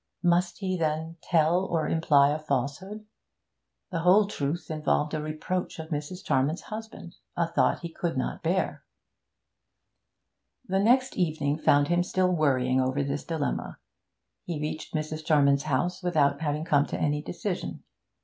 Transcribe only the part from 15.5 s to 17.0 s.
house without having come to